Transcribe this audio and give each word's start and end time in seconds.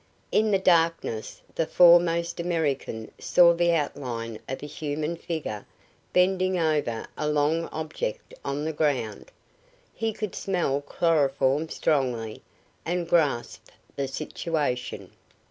In 0.31 0.49
the 0.49 0.57
darkness 0.57 1.43
the 1.53 1.67
foremost 1.67 2.39
American 2.39 3.11
saw 3.19 3.53
the 3.53 3.71
outline 3.73 4.39
of 4.49 4.63
a 4.63 4.65
human 4.65 5.15
figure 5.15 5.63
bending 6.11 6.57
over 6.57 7.05
a 7.15 7.29
long 7.29 7.65
object 7.67 8.33
on 8.43 8.65
the 8.65 8.73
ground. 8.73 9.31
He 9.93 10.11
could 10.11 10.33
smell 10.33 10.81
chloroform 10.81 11.69
strongly, 11.69 12.41
and 12.83 13.07
grasped 13.07 13.73
the 13.95 14.07
situation. 14.07 15.11